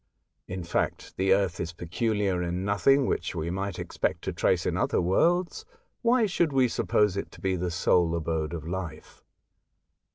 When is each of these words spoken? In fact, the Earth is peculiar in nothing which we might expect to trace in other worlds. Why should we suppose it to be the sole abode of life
In 0.47 0.63
fact, 0.63 1.15
the 1.15 1.31
Earth 1.31 1.59
is 1.59 1.73
peculiar 1.73 2.41
in 2.41 2.65
nothing 2.65 3.05
which 3.05 3.35
we 3.35 3.51
might 3.51 3.77
expect 3.77 4.23
to 4.23 4.33
trace 4.33 4.65
in 4.65 4.75
other 4.75 4.99
worlds. 4.99 5.63
Why 6.01 6.25
should 6.25 6.51
we 6.51 6.69
suppose 6.69 7.15
it 7.17 7.29
to 7.33 7.39
be 7.39 7.55
the 7.55 7.69
sole 7.69 8.15
abode 8.15 8.53
of 8.55 8.67
life 8.67 9.21